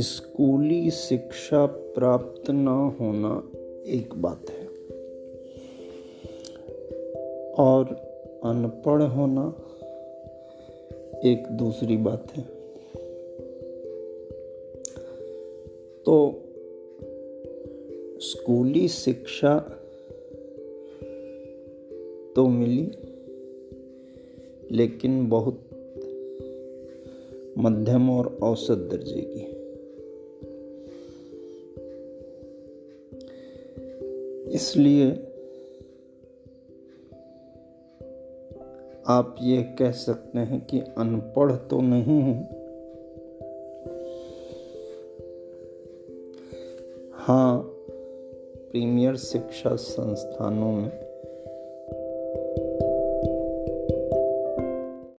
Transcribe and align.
स्कूली 0.00 0.90
शिक्षा 0.90 1.66
प्राप्त 1.66 2.50
न 2.50 2.68
होना 3.00 3.50
एक 3.86 4.14
बात 4.14 4.50
है। 4.50 4.66
और 7.54 7.84
अनपढ़ 8.44 9.02
होना 9.02 9.54
एक 11.24 11.46
दूसरी 11.46 11.96
बात 11.96 12.32
है। 12.36 12.42
तो 16.06 16.42
स्कूली 18.20 18.88
शिक्षा 18.88 19.58
तो 22.36 22.48
मिली, 22.48 22.90
लेकिन 24.70 25.28
बहुत 25.28 25.60
मध्यम 27.58 28.10
और 28.10 28.38
औसत 28.42 28.74
दर्जे 28.74 29.20
की 29.20 29.59
इसलिए 34.50 35.10
आप 39.06 39.36
ये 39.40 39.62
कह 39.62 39.92
सकते 39.92 40.38
हैं 40.38 40.66
कि 40.66 40.80
अनपढ़ 40.80 41.52
तो 41.52 41.80
नहीं 41.80 42.22
हूँ। 42.22 42.60
हाँ 47.14 47.62
प्रीमियर 48.70 49.16
शिक्षा 49.16 49.76
संस्थानों 49.76 50.72
में 50.72 51.09